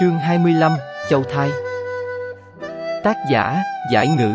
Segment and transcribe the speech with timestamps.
[0.00, 0.72] Chương 25,
[1.08, 1.50] Châu Thai.
[3.04, 3.62] Tác giả,
[3.92, 4.32] Giải Ngữ.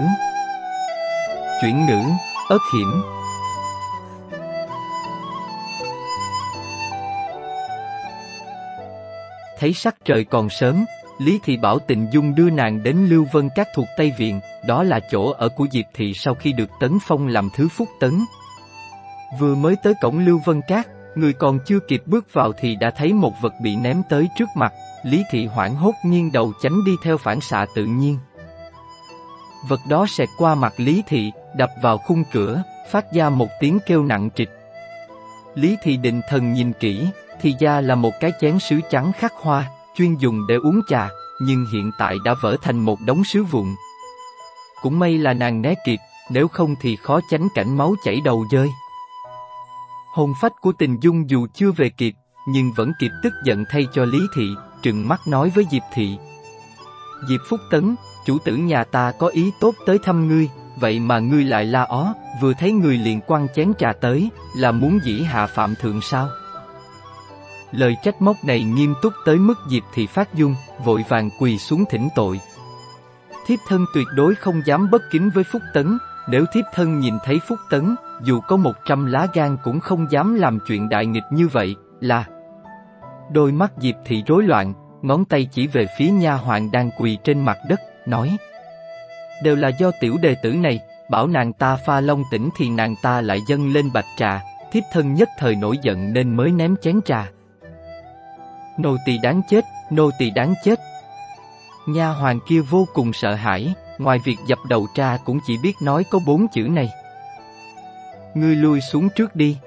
[1.62, 2.02] Chuyển ngữ,
[2.50, 3.02] ớt hiểm.
[9.60, 10.86] Thấy sắc trời còn sớm,
[11.20, 14.84] Lý Thị bảo Tịnh Dung đưa nàng đến Lưu Vân Các thuộc Tây Viện, đó
[14.84, 18.20] là chỗ ở của Diệp Thị sau khi được tấn phong làm thứ phúc tấn.
[19.39, 22.91] Vừa mới tới cổng Lưu Vân Các, người còn chưa kịp bước vào thì đã
[22.91, 26.86] thấy một vật bị ném tới trước mặt, Lý Thị hoảng hốt nghiêng đầu tránh
[26.86, 28.18] đi theo phản xạ tự nhiên.
[29.68, 33.80] Vật đó xẹt qua mặt Lý Thị, đập vào khung cửa, phát ra một tiếng
[33.88, 34.50] kêu nặng trịch.
[35.56, 37.08] Lý Thị định thần nhìn kỹ,
[37.42, 41.09] thì ra là một cái chén sứ trắng khắc hoa, chuyên dùng để uống trà,
[41.42, 43.75] nhưng hiện tại đã vỡ thành một đống sứ vụn.
[44.81, 48.45] Cũng may là nàng né kịp, nếu không thì khó tránh cảnh máu chảy đầu
[48.52, 48.67] rơi.
[50.11, 52.14] Hồn phách của tình dung dù chưa về kịp,
[52.47, 54.50] nhưng vẫn kịp tức giận thay cho Lý Thị,
[54.81, 56.17] trừng mắt nói với Diệp Thị.
[57.30, 57.95] Diệp Phúc Tấn,
[58.26, 61.84] chủ tử nhà ta có ý tốt tới thăm ngươi, vậy mà ngươi lại la
[61.84, 66.02] ó, vừa thấy người liền quăng chén trà tới, là muốn dĩ hạ phạm thượng
[66.02, 66.30] sao?
[67.72, 71.58] Lời trách móc này nghiêm túc tới mức Diệp Thị phát dung, vội vàng quỳ
[71.58, 72.39] xuống thỉnh tội.
[73.45, 75.98] Thiếp thân tuyệt đối không dám bất kính với Phúc Tấn,
[76.30, 80.11] nếu thiếp thân nhìn thấy Phúc Tấn, dù có một trăm lá gan cũng không
[80.11, 82.25] dám làm chuyện đại nghịch như vậy, là...
[83.31, 87.17] Đôi mắt Diệp Thị rối loạn, ngón tay chỉ về phía nha hoàng đang quỳ
[87.23, 88.38] trên mặt đất, nói
[89.44, 92.95] Đều là do tiểu đệ tử này, bảo nàng ta pha long tỉnh thì nàng
[93.02, 96.75] ta lại dâng lên bạch trà, thiếp thân nhất thời nổi giận nên mới ném
[96.81, 97.30] chén trà.
[98.77, 100.80] Nô tỳ đáng chết, nô tỳ đáng chết.
[101.88, 105.73] Nha hoàng kia vô cùng sợ hãi, ngoài việc dập đầu tra cũng chỉ biết
[105.81, 106.89] nói có bốn chữ này.
[108.34, 109.58] Ngươi lui xuống trước đi.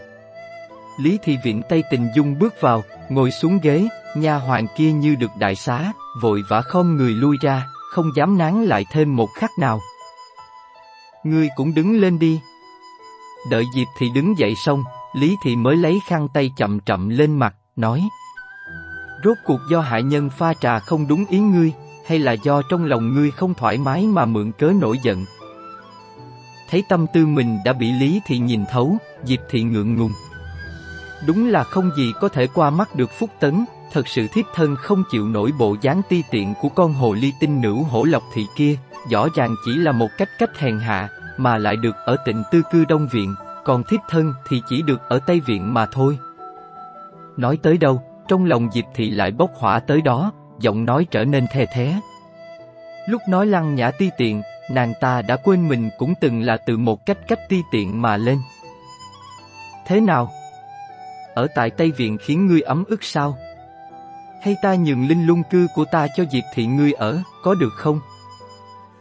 [1.01, 5.15] Lý Thị Viện Tây Tình Dung bước vào, ngồi xuống ghế, nha hoàng kia như
[5.15, 9.29] được đại xá, vội vã khom người lui ra, không dám nán lại thêm một
[9.35, 9.81] khắc nào.
[11.25, 12.41] Ngươi cũng đứng lên đi.
[13.51, 14.85] Đợi dịp thì đứng dậy xong,
[15.15, 18.03] Lý Thị mới lấy khăn tay chậm chậm lên mặt, nói
[19.25, 21.73] Rốt cuộc do hại nhân pha trà không đúng ý ngươi,
[22.07, 25.25] hay là do trong lòng ngươi không thoải mái mà mượn cớ nổi giận?
[26.71, 30.13] Thấy tâm tư mình đã bị Lý Thị nhìn thấu, Diệp Thị ngượng ngùng.
[31.27, 34.77] Đúng là không gì có thể qua mắt được Phúc Tấn, thật sự thiếp thân
[34.77, 38.23] không chịu nổi bộ dáng ti tiện của con hồ ly tinh nữ hổ lộc
[38.35, 38.77] thị kia,
[39.11, 42.63] rõ ràng chỉ là một cách cách hèn hạ, mà lại được ở tịnh tư
[42.73, 46.19] cư Đông Viện, còn thiếp thân thì chỉ được ở Tây Viện mà thôi.
[47.37, 51.25] Nói tới đâu, trong lòng Diệp Thị lại bốc hỏa tới đó, giọng nói trở
[51.25, 51.95] nên the thế.
[53.09, 56.77] Lúc nói lăng nhã ti tiện, nàng ta đã quên mình cũng từng là từ
[56.77, 58.39] một cách cách ti tiện mà lên.
[59.87, 60.31] Thế nào?
[61.35, 63.37] Ở tại Tây Viện khiến ngươi ấm ức sao?
[64.43, 67.73] Hay ta nhường linh lung cư của ta cho Diệp Thị ngươi ở, có được
[67.77, 68.01] không?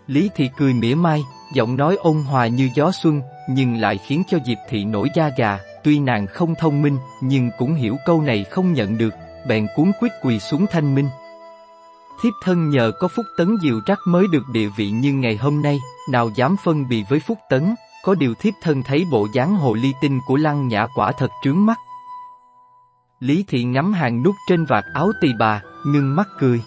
[0.07, 1.21] Lý Thị cười mỉa mai,
[1.53, 5.29] giọng nói ôn hòa như gió xuân, nhưng lại khiến cho Diệp Thị nổi da
[5.37, 9.13] gà, tuy nàng không thông minh, nhưng cũng hiểu câu này không nhận được,
[9.47, 11.09] bèn cuốn quyết quỳ xuống thanh minh.
[12.21, 15.61] Thiếp thân nhờ có Phúc Tấn diệu trắc mới được địa vị như ngày hôm
[15.61, 15.79] nay,
[16.09, 19.73] nào dám phân bì với Phúc Tấn, có điều thiếp thân thấy bộ dáng hồ
[19.73, 21.79] ly tinh của lăng nhã quả thật trướng mắt.
[23.19, 26.61] Lý Thị ngắm hàng nút trên vạt áo tỳ bà, ngưng mắt cười.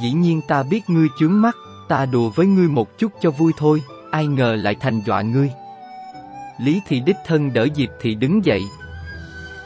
[0.00, 1.56] Dĩ nhiên ta biết ngươi chướng mắt,
[1.88, 5.50] ta đùa với ngươi một chút cho vui thôi, ai ngờ lại thành dọa ngươi.
[6.60, 8.62] Lý Thị đích thân đỡ Diệp Thị đứng dậy.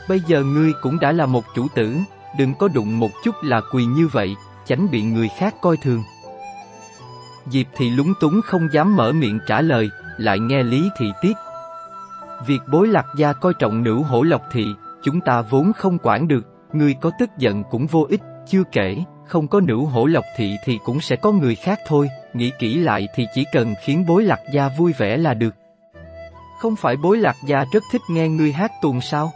[0.09, 1.97] Bây giờ ngươi cũng đã là một chủ tử,
[2.39, 6.03] đừng có đụng một chút là quỳ như vậy, tránh bị người khác coi thường.
[7.47, 11.33] Diệp thì lúng túng không dám mở miệng trả lời, lại nghe Lý Thị tiếp.
[12.47, 14.65] Việc bối lạc gia coi trọng nữ hổ lộc thị,
[15.03, 18.97] chúng ta vốn không quản được, người có tức giận cũng vô ích, chưa kể,
[19.27, 22.79] không có nữ hổ lộc thị thì cũng sẽ có người khác thôi, nghĩ kỹ
[22.79, 25.55] lại thì chỉ cần khiến bối lạc gia vui vẻ là được.
[26.59, 29.33] Không phải bối lạc gia rất thích nghe ngươi hát tuồng sao?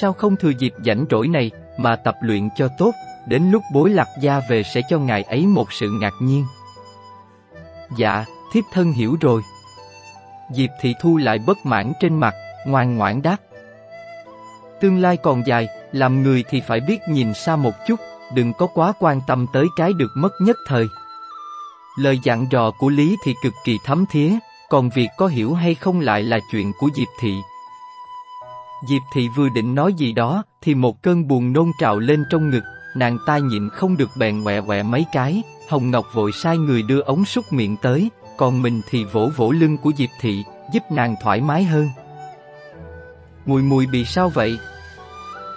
[0.00, 2.92] Sao không thừa dịp rảnh rỗi này mà tập luyện cho tốt,
[3.30, 6.46] đến lúc bối lạc gia về sẽ cho ngài ấy một sự ngạc nhiên.
[7.96, 9.42] Dạ, thiếp thân hiểu rồi.
[10.54, 12.34] Diệp thị thu lại bất mãn trên mặt,
[12.66, 13.36] ngoan ngoãn đáp.
[14.80, 18.00] Tương lai còn dài, làm người thì phải biết nhìn xa một chút,
[18.34, 20.86] đừng có quá quan tâm tới cái được mất nhất thời.
[21.98, 24.30] Lời dặn dò của Lý thì cực kỳ thấm thía,
[24.68, 27.34] còn việc có hiểu hay không lại là chuyện của Diệp Thị.
[28.88, 32.50] Diệp Thị vừa định nói gì đó, thì một cơn buồn nôn trào lên trong
[32.50, 32.64] ngực,
[32.94, 36.82] nàng ta nhịn không được bèn quẹ quẹ mấy cái, Hồng Ngọc vội sai người
[36.82, 40.82] đưa ống súc miệng tới, còn mình thì vỗ vỗ lưng của Diệp Thị, giúp
[40.90, 41.88] nàng thoải mái hơn.
[43.46, 44.58] Mùi mùi bị sao vậy?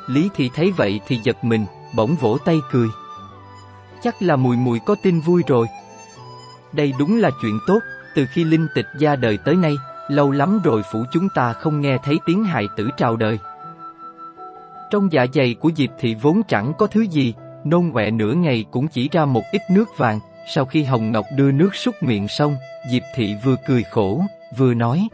[0.07, 1.65] Lý Thị thấy vậy thì giật mình,
[1.95, 2.87] bỗng vỗ tay cười.
[4.03, 5.67] Chắc là mùi mùi có tin vui rồi.
[6.73, 7.79] Đây đúng là chuyện tốt,
[8.15, 9.75] từ khi linh tịch ra đời tới nay,
[10.09, 13.39] lâu lắm rồi phủ chúng ta không nghe thấy tiếng hài tử trào đời.
[14.93, 18.65] Trong dạ dày của Diệp Thị vốn chẳng có thứ gì, nôn quẹ nửa ngày
[18.71, 22.27] cũng chỉ ra một ít nước vàng, sau khi Hồng Ngọc đưa nước súc miệng
[22.27, 22.55] xong,
[22.91, 24.23] Diệp Thị vừa cười khổ,
[24.57, 25.07] vừa nói.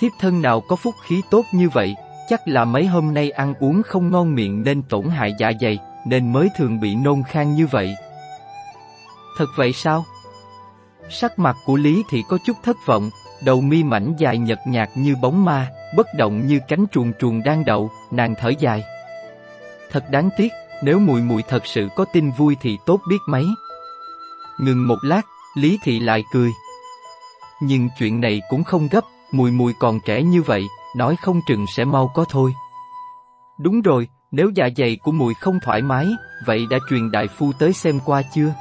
[0.00, 1.94] Thiếp thân nào có phúc khí tốt như vậy,
[2.28, 5.78] chắc là mấy hôm nay ăn uống không ngon miệng nên tổn hại dạ dày,
[6.06, 7.94] nên mới thường bị nôn khan như vậy.
[9.38, 10.04] Thật vậy sao?
[11.10, 13.10] Sắc mặt của Lý Thị có chút thất vọng,
[13.44, 17.42] đầu mi mảnh dài nhợt nhạt như bóng ma, bất động như cánh chuồn chuồn
[17.44, 18.84] đang đậu, nàng thở dài.
[19.90, 20.52] Thật đáng tiếc,
[20.82, 23.44] nếu mùi mùi thật sự có tin vui thì tốt biết mấy.
[24.60, 25.22] Ngừng một lát,
[25.56, 26.50] Lý Thị lại cười.
[27.62, 30.64] Nhưng chuyện này cũng không gấp, mùi mùi còn trẻ như vậy,
[30.96, 32.52] nói không chừng sẽ mau có thôi.
[33.58, 36.06] Đúng rồi, nếu dạ dày của mùi không thoải mái,
[36.46, 38.54] vậy đã truyền đại phu tới xem qua chưa?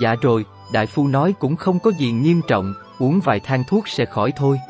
[0.00, 3.88] Dạ rồi, đại phu nói cũng không có gì nghiêm trọng, uống vài thang thuốc
[3.88, 4.60] sẽ khỏi thôi.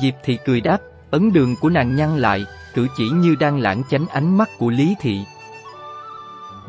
[0.00, 0.78] Diệp Thị cười đáp,
[1.10, 2.44] ấn đường của nàng nhăn lại,
[2.74, 5.24] cử chỉ như đang lãng tránh ánh mắt của Lý Thị.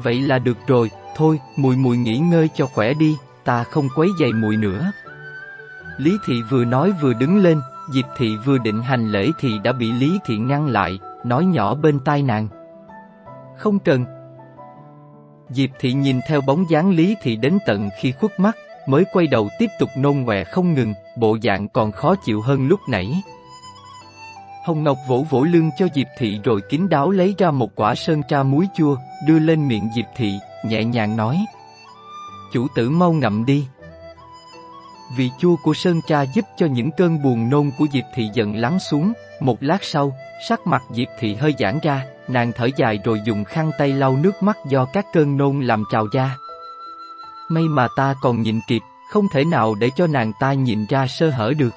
[0.03, 4.09] Vậy là được rồi, thôi, mùi mùi nghỉ ngơi cho khỏe đi, ta không quấy
[4.19, 4.91] giày mùi nữa.
[5.97, 7.61] Lý Thị vừa nói vừa đứng lên,
[7.93, 11.75] Diệp Thị vừa định hành lễ thì đã bị Lý Thị ngăn lại, nói nhỏ
[11.75, 12.47] bên tai nàng.
[13.57, 14.05] Không cần.
[15.49, 19.27] Diệp Thị nhìn theo bóng dáng Lý Thị đến tận khi khuất mắt, mới quay
[19.27, 23.21] đầu tiếp tục nôn ngoẹ không ngừng, bộ dạng còn khó chịu hơn lúc nãy.
[24.65, 27.95] Hồng Ngọc vỗ vỗ lưng cho Diệp Thị rồi kín đáo lấy ra một quả
[27.95, 28.97] sơn tra muối chua,
[29.27, 30.33] đưa lên miệng Diệp Thị,
[30.65, 31.45] nhẹ nhàng nói.
[32.53, 33.67] Chủ tử mau ngậm đi.
[35.17, 38.55] Vị chua của sơn tra giúp cho những cơn buồn nôn của Diệp Thị dần
[38.55, 40.13] lắng xuống, một lát sau,
[40.47, 44.17] sắc mặt Diệp Thị hơi giãn ra, nàng thở dài rồi dùng khăn tay lau
[44.17, 46.35] nước mắt do các cơn nôn làm trào ra.
[47.49, 51.07] May mà ta còn nhịn kịp, không thể nào để cho nàng ta nhìn ra
[51.07, 51.75] sơ hở được.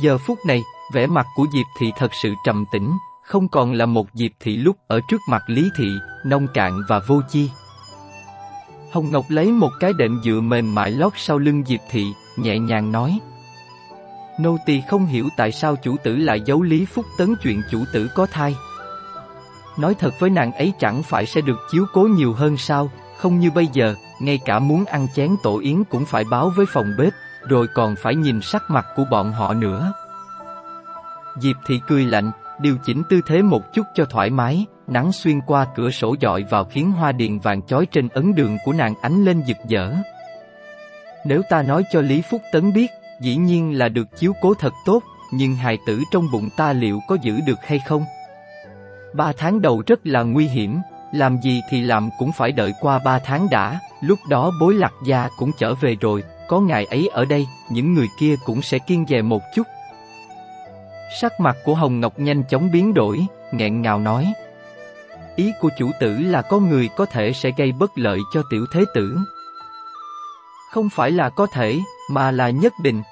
[0.00, 0.62] Giờ phút này,
[0.92, 4.56] vẻ mặt của Diệp Thị thật sự trầm tĩnh, không còn là một Diệp Thị
[4.56, 5.88] lúc ở trước mặt Lý Thị,
[6.24, 7.50] nông cạn và vô chi.
[8.92, 12.58] Hồng Ngọc lấy một cái đệm dựa mềm mại lót sau lưng Diệp Thị, nhẹ
[12.58, 13.18] nhàng nói.
[14.40, 17.84] Nô tỳ không hiểu tại sao chủ tử lại giấu Lý Phúc Tấn chuyện chủ
[17.92, 18.56] tử có thai.
[19.76, 22.90] Nói thật với nàng ấy chẳng phải sẽ được chiếu cố nhiều hơn sao,
[23.24, 26.66] không như bây giờ, ngay cả muốn ăn chén tổ yến cũng phải báo với
[26.68, 27.12] phòng bếp,
[27.48, 29.92] rồi còn phải nhìn sắc mặt của bọn họ nữa.
[31.36, 32.30] Diệp Thị cười lạnh,
[32.60, 36.44] điều chỉnh tư thế một chút cho thoải mái, nắng xuyên qua cửa sổ dọi
[36.50, 39.94] vào khiến hoa điền vàng chói trên ấn đường của nàng ánh lên rực rỡ.
[41.26, 42.90] Nếu ta nói cho Lý Phúc Tấn biết,
[43.20, 47.00] dĩ nhiên là được chiếu cố thật tốt, nhưng hài tử trong bụng ta liệu
[47.08, 48.04] có giữ được hay không?
[49.14, 50.78] Ba tháng đầu rất là nguy hiểm,
[51.14, 54.92] làm gì thì làm cũng phải đợi qua ba tháng đã, lúc đó bối lạc
[55.04, 58.78] gia cũng trở về rồi, có ngài ấy ở đây, những người kia cũng sẽ
[58.78, 59.66] kiên dè một chút.
[61.20, 64.32] Sắc mặt của Hồng Ngọc nhanh chóng biến đổi, nghẹn ngào nói.
[65.36, 68.66] Ý của chủ tử là có người có thể sẽ gây bất lợi cho tiểu
[68.72, 69.18] thế tử.
[70.70, 71.80] Không phải là có thể,
[72.10, 73.02] mà là nhất định.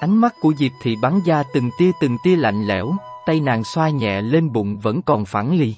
[0.00, 2.92] Ánh mắt của Diệp Thị bắn ra từng tia từng tia lạnh lẽo,
[3.26, 5.74] tay nàng xoa nhẹ lên bụng vẫn còn phẳng lì.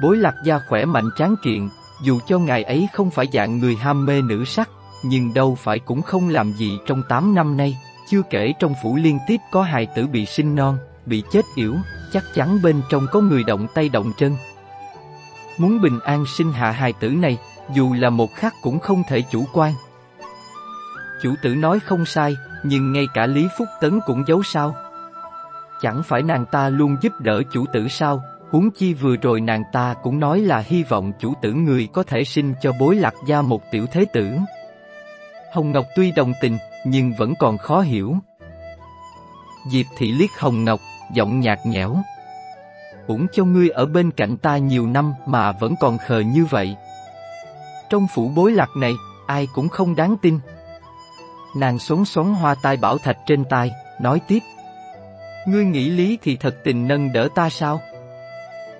[0.00, 1.68] Bối lạc gia khỏe mạnh tráng kiện,
[2.02, 4.70] dù cho ngài ấy không phải dạng người ham mê nữ sắc,
[5.02, 7.76] nhưng đâu phải cũng không làm gì trong 8 năm nay,
[8.08, 11.74] chưa kể trong phủ liên tiếp có hài tử bị sinh non, bị chết yểu,
[12.12, 14.36] chắc chắn bên trong có người động tay động chân.
[15.58, 17.38] Muốn bình an sinh hạ hài tử này,
[17.74, 19.72] dù là một khắc cũng không thể chủ quan.
[21.22, 24.76] Chủ tử nói không sai, nhưng ngay cả Lý Phúc Tấn cũng giấu sao.
[25.80, 29.62] Chẳng phải nàng ta luôn giúp đỡ chủ tử sao, huống chi vừa rồi nàng
[29.72, 33.14] ta cũng nói là hy vọng chủ tử người có thể sinh cho bối lạc
[33.26, 34.36] gia một tiểu thế tử.
[35.54, 38.16] Hồng Ngọc tuy đồng tình, nhưng vẫn còn khó hiểu.
[39.70, 40.80] Diệp thị liếc Hồng Ngọc,
[41.14, 41.96] giọng nhạt nhẽo.
[43.06, 46.76] Cũng cho ngươi ở bên cạnh ta nhiều năm mà vẫn còn khờ như vậy.
[47.90, 48.92] Trong phủ bối lạc này,
[49.26, 50.38] ai cũng không đáng tin.
[51.56, 54.40] Nàng xoắn xoắn hoa tai bảo thạch trên tai, nói tiếp.
[55.46, 57.80] Ngươi nghĩ lý thì thật tình nâng đỡ ta sao?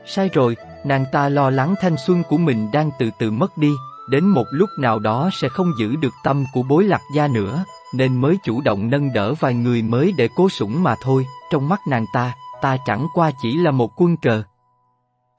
[0.06, 3.70] Sai rồi, nàng ta lo lắng thanh xuân của mình đang từ từ mất đi,
[4.10, 7.64] đến một lúc nào đó sẽ không giữ được tâm của bối lạc gia nữa,
[7.94, 11.68] nên mới chủ động nâng đỡ vài người mới để cố sủng mà thôi, trong
[11.68, 14.42] mắt nàng ta, ta chẳng qua chỉ là một quân cờ.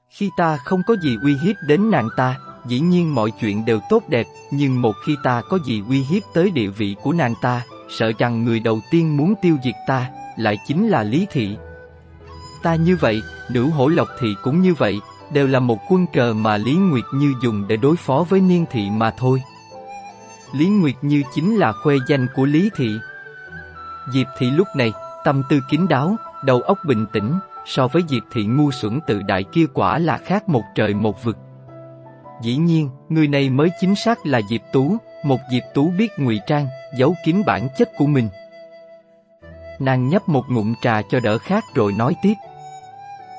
[0.08, 3.80] Khi ta không có gì uy hiếp đến nàng ta, dĩ nhiên mọi chuyện đều
[3.88, 7.34] tốt đẹp, nhưng một khi ta có gì uy hiếp tới địa vị của nàng
[7.42, 11.56] ta, sợ rằng người đầu tiên muốn tiêu diệt ta, lại chính là Lý Thị.
[12.64, 15.00] Ta như vậy, nữ hổ lộc thị cũng như vậy,
[15.32, 18.64] đều là một quân cờ mà Lý Nguyệt Như dùng để đối phó với Niên
[18.70, 19.42] Thị mà thôi.
[20.52, 22.90] Lý Nguyệt Như chính là khuê danh của Lý Thị.
[24.12, 24.92] Diệp Thị lúc này,
[25.24, 29.22] tâm tư kín đáo, đầu óc bình tĩnh, so với Diệp Thị ngu xuẩn tự
[29.22, 31.36] đại kia quả là khác một trời một vực.
[32.42, 36.40] Dĩ nhiên, người này mới chính xác là Diệp Tú, một Diệp Tú biết ngụy
[36.46, 36.66] trang,
[36.98, 38.28] giấu kín bản chất của mình.
[39.78, 42.34] Nàng nhấp một ngụm trà cho đỡ khác rồi nói tiếp.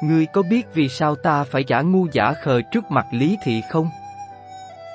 [0.08, 3.62] Ngươi có biết vì sao ta phải giả ngu giả khờ trước mặt Lý Thị
[3.70, 3.90] không?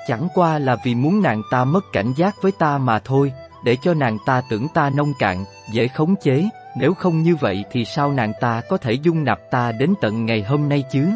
[0.07, 3.33] Chẳng qua là vì muốn nàng ta mất cảnh giác với ta mà thôi,
[3.65, 7.63] để cho nàng ta tưởng ta nông cạn, dễ khống chế, nếu không như vậy
[7.71, 11.09] thì sao nàng ta có thể dung nạp ta đến tận ngày hôm nay chứ?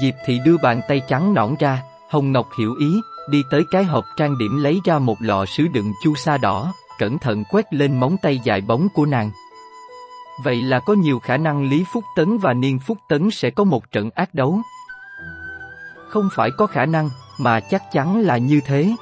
[0.00, 3.00] Diệp Thị đưa bàn tay trắng nõn ra, Hồng Ngọc hiểu ý,
[3.30, 6.72] đi tới cái hộp trang điểm lấy ra một lọ sứ đựng chu sa đỏ,
[6.98, 9.30] cẩn thận quét lên móng tay dài bóng của nàng.
[10.44, 13.64] Vậy là có nhiều khả năng Lý Phúc Tấn và Niên Phúc Tấn sẽ có
[13.64, 14.60] một trận ác đấu.
[16.08, 18.94] Không phải có khả năng, mà chắc chắn là như thế.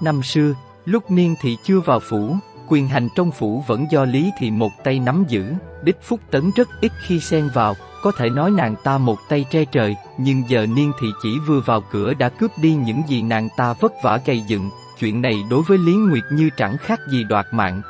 [0.00, 2.36] Năm xưa, lúc Niên Thị chưa vào phủ,
[2.68, 6.50] quyền hành trong phủ vẫn do Lý Thị một tay nắm giữ, Đích Phúc Tấn
[6.56, 10.42] rất ít khi xen vào, có thể nói nàng ta một tay tre trời, nhưng
[10.48, 13.92] giờ Niên Thị chỉ vừa vào cửa đã cướp đi những gì nàng ta vất
[14.02, 17.82] vả gây dựng, chuyện này đối với Lý Nguyệt Như chẳng khác gì đoạt mạng.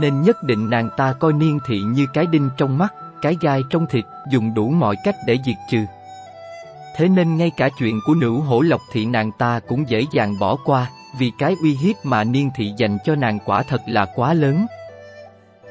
[0.00, 3.62] Nên nhất định nàng ta coi Niên Thị như cái đinh trong mắt, cái gai
[3.70, 5.78] trong thịt, dùng đủ mọi cách để diệt trừ.
[6.96, 10.38] Thế nên ngay cả chuyện của nữ hổ lộc thị nàng ta cũng dễ dàng
[10.38, 14.06] bỏ qua, vì cái uy hiếp mà Niên Thị dành cho nàng quả thật là
[14.14, 14.66] quá lớn.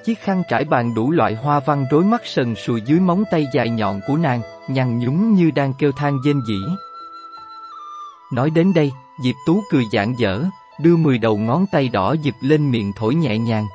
[0.05, 3.47] Chiếc khăn trải bàn đủ loại hoa văn rối mắt sần sùi dưới móng tay
[3.53, 6.59] dài nhọn của nàng, nhăn nhúm như đang kêu than dên dĩ.
[8.33, 8.91] Nói đến đây,
[9.23, 10.43] Diệp Tú cười giãn dở,
[10.79, 13.67] đưa mười đầu ngón tay đỏ dịp lên miệng thổi nhẹ nhàng.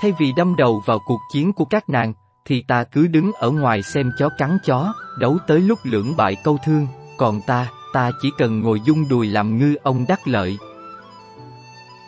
[0.00, 2.12] Thay vì đâm đầu vào cuộc chiến của các nàng,
[2.44, 6.36] thì ta cứ đứng ở ngoài xem chó cắn chó, đấu tới lúc lưỡng bại
[6.44, 6.86] câu thương,
[7.18, 10.58] còn ta, ta chỉ cần ngồi dung đùi làm ngư ông đắc lợi.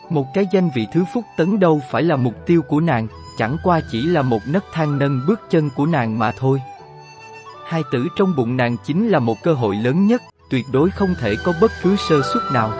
[0.09, 3.57] Một cái danh vị thứ phúc tấn đâu phải là mục tiêu của nàng, chẳng
[3.63, 6.61] qua chỉ là một nấc thang nâng bước chân của nàng mà thôi.
[7.65, 11.15] Hai tử trong bụng nàng chính là một cơ hội lớn nhất, tuyệt đối không
[11.19, 12.71] thể có bất cứ sơ suất nào.